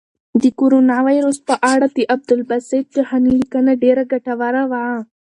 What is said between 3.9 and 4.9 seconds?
ګټوره وه.